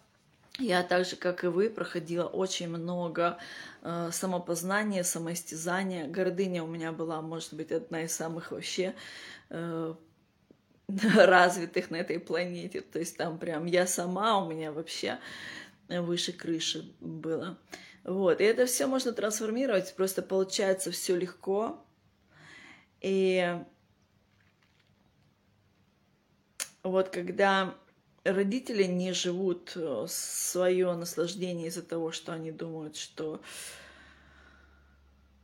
[0.58, 3.38] я так же, как и вы, проходила очень много
[3.82, 6.06] э, самопознания, самоистязания.
[6.06, 8.94] Гордыня у меня была, может быть, одна из самых вообще
[9.50, 9.94] э,
[10.88, 12.80] развитых на этой планете.
[12.80, 15.18] То есть там прям я сама, у меня вообще
[15.88, 17.58] выше крыши было.
[18.04, 18.40] Вот.
[18.40, 21.84] И это все можно трансформировать, просто получается все легко.
[23.00, 23.60] И
[26.82, 27.74] вот когда
[28.32, 33.40] родители не живут э, свое наслаждение из-за того, что они думают, что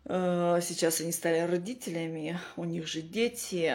[0.04, 3.72] э, сейчас они стали родителями, у них же дети,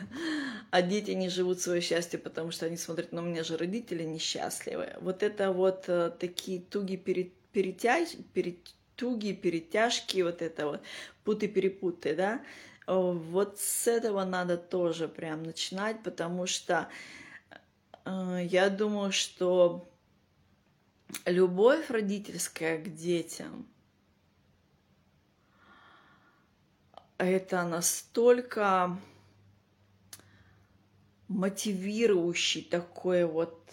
[0.70, 4.04] а дети не живут свое счастье, потому что они смотрят, ну, у меня же родители
[4.04, 4.96] несчастливые.
[5.00, 8.58] Вот это вот э, такие туги перед, перетяж, перед,
[8.96, 10.82] туги, перетяжки, вот это вот,
[11.24, 12.42] путы-перепуты, да,
[12.86, 16.88] вот с этого надо тоже прям начинать, потому что
[18.42, 19.88] я думаю, что
[21.26, 23.66] любовь родительская к детям
[27.18, 28.96] это настолько
[31.28, 33.72] мотивирующий такой вот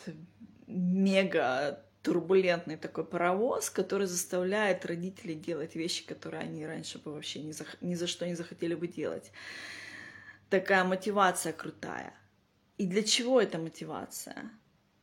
[0.67, 7.51] мега турбулентный такой паровоз, который заставляет родителей делать вещи, которые они раньше бы вообще ни
[7.51, 9.31] за, ни за что не захотели бы делать.
[10.49, 12.13] Такая мотивация крутая.
[12.77, 14.51] И для чего эта мотивация?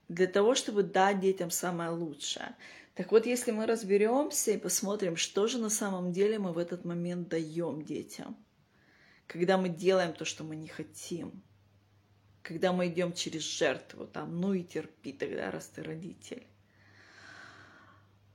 [0.08, 2.54] Для того, чтобы дать детям самое лучшее.
[2.94, 6.84] Так вот, если мы разберемся и посмотрим, что же на самом деле мы в этот
[6.84, 8.36] момент даем детям,
[9.26, 11.42] когда мы делаем то, что мы не хотим,
[12.42, 16.46] когда мы идем через жертву, там, ну и терпи тогда, раз ты родитель.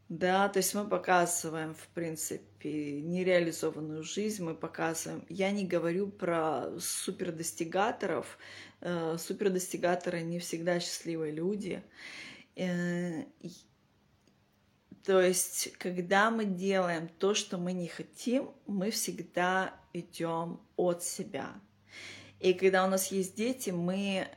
[0.10, 5.24] Да, то есть мы показываем, в принципе, нереализованную жизнь, мы показываем.
[5.30, 8.40] Я не говорю про супердостигаторов.
[8.82, 11.84] Э, супердостигаторы не всегда счастливые люди.
[12.56, 13.26] Э,
[15.04, 21.54] то есть, когда мы делаем то, что мы не хотим, мы всегда идем от себя.
[22.40, 24.28] И когда у нас есть дети, мы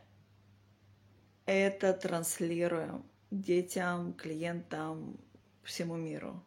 [1.47, 5.19] это транслируем детям, клиентам,
[5.65, 6.43] всему миру.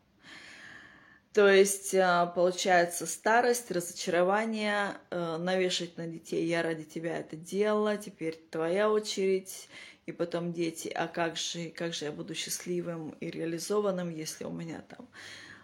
[1.36, 7.97] То есть а, получается старость, разочарование, э, навешать на детей «я ради тебя это делала,
[7.97, 9.68] теперь твоя очередь»,
[10.05, 14.51] и потом дети «а как же, как же я буду счастливым и реализованным, если у
[14.51, 15.09] меня там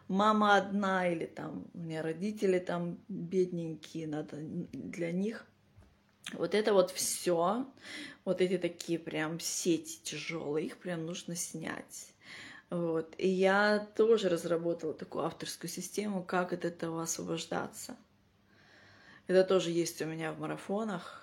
[0.09, 4.35] мама одна или там у меня родители там бедненькие, надо
[4.73, 5.45] для них».
[6.33, 7.65] Вот это вот все,
[8.25, 12.11] вот эти такие прям сети тяжелые, их прям нужно снять.
[12.72, 13.15] Вот.
[13.17, 17.97] И я тоже разработала такую авторскую систему, как от этого освобождаться.
[19.28, 21.22] Это тоже есть у меня в марафонах.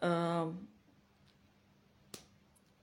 [0.00, 0.68] Эм,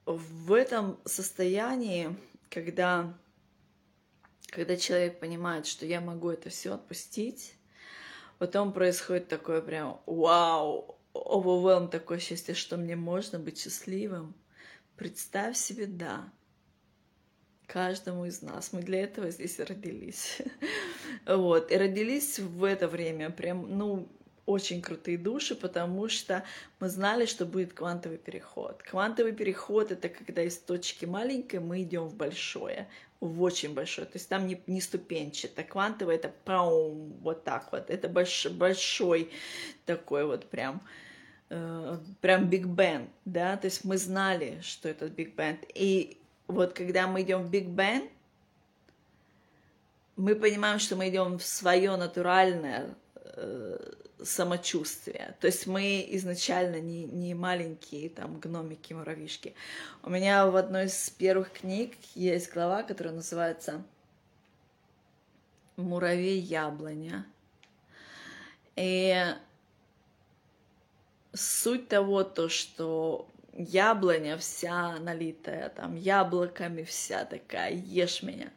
[0.04, 2.14] в этом состоянии,
[2.50, 3.18] когда,
[4.48, 7.54] когда человек понимает, что я могу это все отпустить,
[8.38, 14.34] потом происходит такое прям вау, overwhelm, такое счастье, что мне можно быть счастливым.
[14.96, 16.30] Представь себе, да,
[17.72, 18.72] каждому из нас.
[18.72, 20.38] Мы для этого здесь родились.
[21.26, 21.70] Вот.
[21.70, 24.08] И родились в это время прям, ну,
[24.46, 26.44] очень крутые души, потому что
[26.80, 28.82] мы знали, что будет квантовый переход.
[28.82, 32.88] Квантовый переход— это когда из точки маленькой мы идем в большое,
[33.20, 34.06] в очень большое.
[34.06, 35.62] То есть там не, не ступенчато.
[35.62, 37.90] Квантовый— это паум, вот так вот.
[37.90, 39.30] Это больш, большой
[39.84, 40.82] такой вот прям
[41.50, 45.58] э, прям Big Bang, да, то есть мы знали, что это Big Bang.
[45.74, 46.19] И
[46.50, 48.08] вот когда мы идем в Big Bang,
[50.16, 53.92] мы понимаем, что мы идем в свое натуральное э,
[54.22, 55.36] самочувствие.
[55.40, 59.54] То есть мы изначально не, не маленькие там гномики, муравьишки.
[60.02, 63.82] У меня в одной из первых книг есть глава, которая называется
[65.76, 67.26] «Муравей яблоня».
[68.76, 69.16] И
[71.32, 78.50] суть того, то, что яблоня вся налитая, там яблоками вся такая, ешь меня.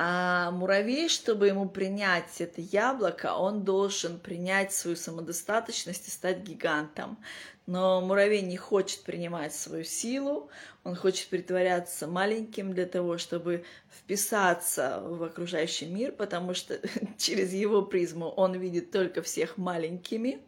[0.00, 7.18] А муравей, чтобы ему принять это яблоко, он должен принять свою самодостаточность и стать гигантом.
[7.66, 10.50] Но муравей не хочет принимать свою силу,
[10.84, 16.78] он хочет притворяться маленьким для того, чтобы вписаться в окружающий мир, потому что
[17.18, 20.40] через его призму он видит только всех маленькими.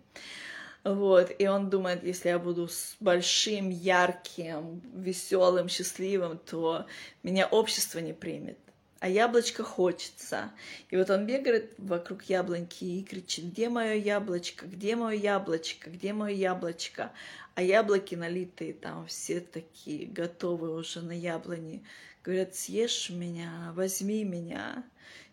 [0.82, 6.86] Вот, и он думает, если я буду с большим, ярким, веселым, счастливым, то
[7.22, 8.58] меня общество не примет.
[9.00, 10.52] А яблочко хочется.
[10.90, 16.12] И вот он бегает вокруг яблоньки и кричит, где мое яблочко, где мое яблочко, где
[16.12, 17.10] мое яблочко.
[17.54, 21.82] А яблоки налитые там все такие, готовые уже на яблони.
[22.22, 24.84] Говорят, съешь меня, возьми меня,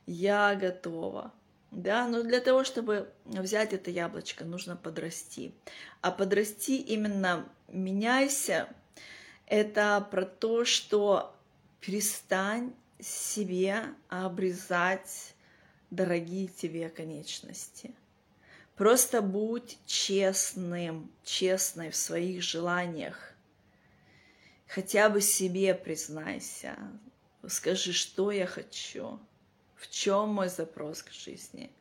[0.05, 1.33] я готова.
[1.71, 5.53] Да, но для того, чтобы взять это яблочко, нужно подрасти.
[6.01, 8.69] А подрасти именно меняйся,
[9.45, 11.35] это про то, что
[11.81, 15.35] перестань себе обрезать
[15.91, 17.93] дорогие тебе конечности.
[18.75, 23.33] Просто будь честным, честной в своих желаниях.
[24.67, 26.77] Хотя бы себе признайся.
[27.47, 29.19] Скажи, что я хочу,
[29.77, 31.71] в чем мой запрос к жизни.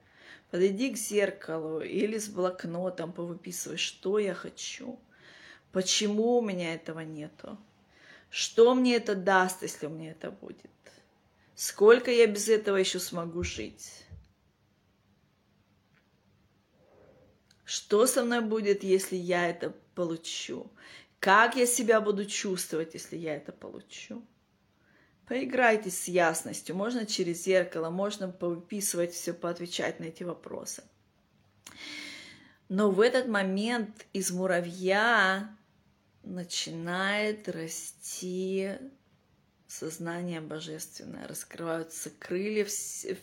[0.50, 5.00] Подойди к зеркалу или с блокнотом повыписывай, что я хочу,
[5.72, 7.58] почему у меня этого нету,
[8.30, 10.70] что мне это даст, если у меня это будет,
[11.54, 14.04] сколько я без этого еще смогу жить.
[17.64, 20.70] Что со мной будет, если я это получу?
[21.18, 24.24] Как я себя буду чувствовать, если я это получу?
[25.26, 26.76] Поиграйте с ясностью.
[26.76, 30.84] Можно через зеркало, можно повыписывать все, поотвечать на эти вопросы.
[32.68, 35.56] Но в этот момент из муравья
[36.22, 38.72] начинает расти
[39.66, 42.66] сознание божественное, раскрываются крылья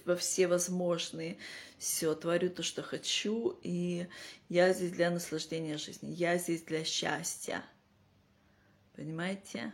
[0.06, 1.38] во все возможные.
[1.78, 4.08] Все, творю то, что хочу, и
[4.50, 7.64] я здесь для наслаждения жизни, я здесь для счастья.
[8.94, 9.74] Понимаете?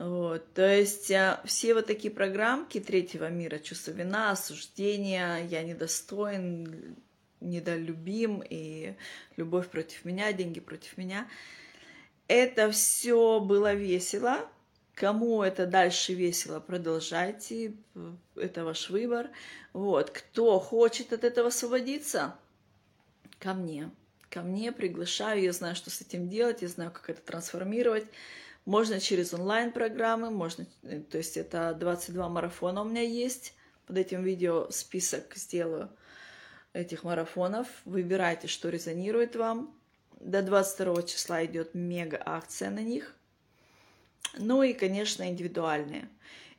[0.00, 6.96] Вот, то есть а, все вот такие программки третьего мира, чувство вина, осуждения, я недостоин,
[7.42, 8.94] недолюбим, и
[9.36, 11.28] любовь против меня, деньги против меня,
[12.28, 14.48] это все было весело,
[14.94, 17.74] Кому это дальше весело, продолжайте,
[18.36, 19.30] это ваш выбор.
[19.72, 22.36] Вот, кто хочет от этого освободиться,
[23.38, 23.90] ко мне.
[24.28, 28.04] Ко мне приглашаю, я знаю, что с этим делать, я знаю, как это трансформировать.
[28.64, 33.54] Можно через онлайн-программы, можно, э, то есть это 22 марафона у меня есть.
[33.86, 35.90] Под этим видео список сделаю
[36.72, 37.66] этих марафонов.
[37.84, 39.74] Выбирайте, что резонирует вам.
[40.20, 43.16] До 22 числа идет мега акция на них.
[44.38, 46.08] Ну и, конечно, индивидуальные.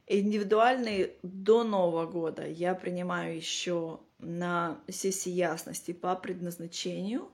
[0.08, 7.32] Индивидуальные до Нового года я принимаю еще на сессии ясности по предназначению,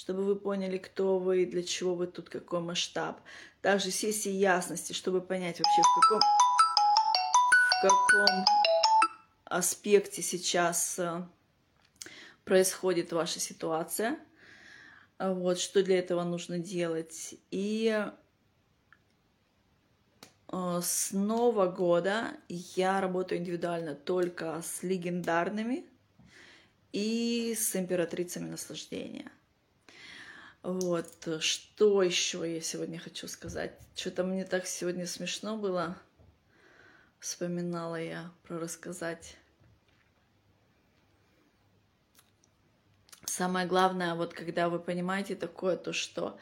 [0.00, 3.20] чтобы вы поняли, кто вы, для чего вы тут, какой масштаб.
[3.60, 6.20] Также сессии ясности, чтобы понять вообще, в каком,
[7.68, 8.44] в каком
[9.44, 11.22] аспекте сейчас э,
[12.44, 14.18] происходит ваша ситуация.
[15.18, 17.34] Вот, что для этого нужно делать.
[17.50, 18.06] И
[20.52, 25.84] Э, с Нового года я работаю индивидуально только с легендарными
[26.92, 29.30] и с императрицами наслаждения.
[30.62, 33.72] Вот, что еще я сегодня хочу сказать?
[33.94, 35.96] Что-то мне так сегодня смешно было.
[37.18, 39.36] Вспоминала я про рассказать.
[43.24, 46.38] Самое главное, вот когда вы понимаете такое, то что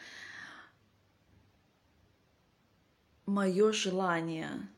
[3.25, 4.69] мое желание,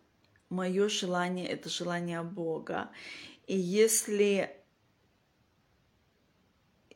[0.50, 2.90] мое желание это желание Бога.
[3.46, 4.59] И если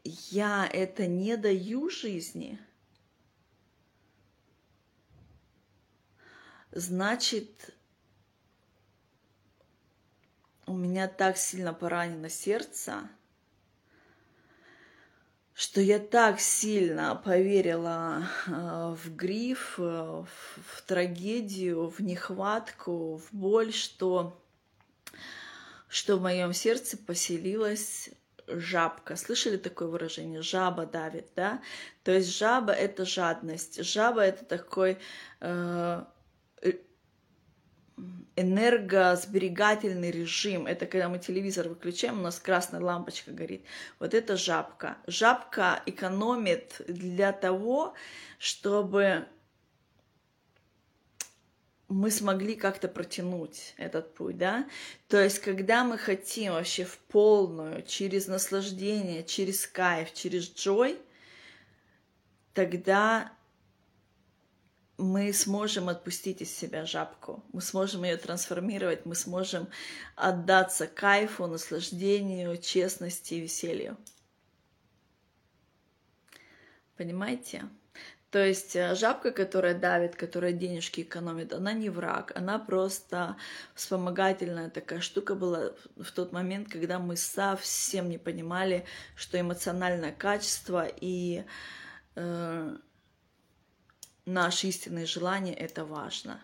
[0.04, 2.58] я это не даю жизни,
[6.70, 7.74] значит,
[10.66, 13.08] у меня так сильно поранено сердце,
[15.54, 23.72] что я так сильно поверила э, в гриф, э, в трагедию, в нехватку, в боль,
[23.72, 24.42] что,
[25.88, 28.10] что в моем сердце поселилась
[28.46, 29.16] жабка.
[29.16, 30.42] Слышали такое выражение?
[30.42, 31.62] Жаба давит, да?
[32.02, 33.82] То есть жаба— это жадность.
[33.84, 34.98] Жаба— это такой
[35.40, 36.04] э,
[38.36, 40.66] энергосберегательный режим.
[40.66, 43.64] Это когда мы телевизор выключаем, у нас красная лампочка горит.
[43.98, 44.98] Вот это жабка.
[45.06, 47.94] Жабка экономит для того,
[48.38, 49.26] чтобы
[51.88, 54.68] мы смогли как-то протянуть этот путь, да?
[55.08, 60.98] То есть, когда мы хотим вообще в полную, через наслаждение, через кайф, через джой,
[62.54, 63.32] тогда
[64.96, 69.68] мы сможем отпустить из себя жабку, мы сможем ее трансформировать, мы сможем
[70.14, 73.96] отдаться кайфу, наслаждению, честности и веселью.
[76.96, 77.68] Понимаете?
[78.34, 83.36] То есть э, жабка, которая давит, которая денежки экономит, она не враг, она просто
[83.76, 90.84] вспомогательная такая штука была в тот момент, когда мы совсем не понимали, что эмоциональное качество
[91.00, 91.44] и
[92.16, 92.76] э,
[94.26, 96.40] наши истинные желания, это важно.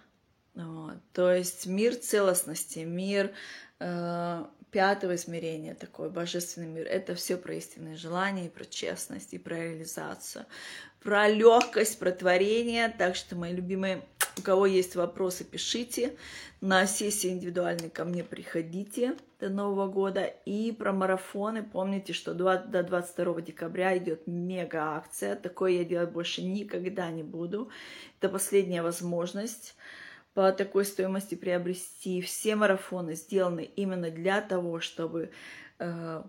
[0.55, 0.99] Вот.
[1.13, 3.33] То есть мир целостности, мир
[3.81, 9.39] э, пятого измерения, такой божественный мир, это все про истинные желания, и про честность, и
[9.39, 10.47] про реализацию,
[11.03, 12.89] про легкость, про творение.
[12.89, 14.03] Так что, мои любимые,
[14.39, 16.17] у кого есть вопросы, пишите.
[16.61, 20.25] На сессии индивидуальные ко мне приходите до Нового года.
[20.45, 21.63] И про марафоны.
[21.63, 25.37] Помните, что до 22 декабря идет мега акция.
[25.37, 27.71] Такое я делать больше никогда не буду.
[28.21, 29.75] Это последняя возможность
[30.35, 32.21] по такой стоимости приобрести.
[32.21, 35.31] Все марафоны сделаны именно для того, чтобы
[35.79, 36.23] э,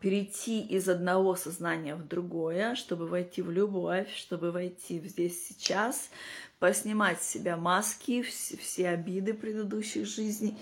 [0.00, 6.10] перейти из одного сознания в другое, чтобы войти в любовь, чтобы войти в здесь сейчас,
[6.58, 10.56] поснимать с себя маски, все, все обиды предыдущих жизней,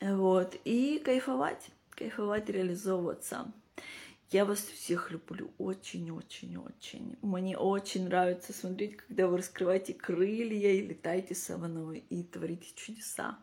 [0.00, 3.52] вот, и кайфовать, кайфовать, реализовываться.
[4.30, 7.18] Я вас всех люблю очень-очень-очень.
[7.20, 13.38] Мне очень нравится смотреть, когда вы раскрываете крылья и летаете со мной и творите чудеса.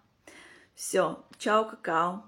[0.73, 2.25] Все, чао, какао.